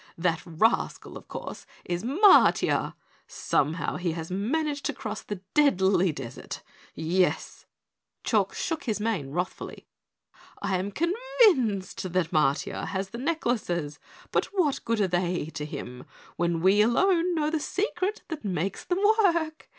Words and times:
That 0.17 0.41
rascal, 0.47 1.15
of 1.15 1.27
course, 1.27 1.67
is 1.85 2.03
Matiah. 2.03 2.95
Somehow 3.27 3.97
he 3.97 4.13
has 4.13 4.31
managed 4.31 4.83
to 4.85 4.93
cross 4.95 5.21
the 5.21 5.41
Deadly 5.53 6.11
Desert. 6.11 6.63
Yes," 6.95 7.67
Chalk 8.23 8.55
shook 8.55 8.85
his 8.85 8.99
mane 8.99 9.29
wrathfully, 9.29 9.85
"I 10.59 10.75
am 10.79 10.91
convinced 10.91 12.11
that 12.11 12.31
Matiah 12.31 12.87
has 12.87 13.09
the 13.09 13.19
necklaces, 13.19 13.99
but 14.31 14.45
what 14.45 14.83
good 14.85 15.01
are 15.01 15.07
they 15.07 15.51
to 15.53 15.65
him 15.67 16.05
when 16.35 16.61
we 16.61 16.81
alone 16.81 17.35
know 17.35 17.51
the 17.51 17.59
secret 17.59 18.23
that 18.29 18.43
makes 18.43 18.83
them 18.83 18.97
work? 19.23 19.69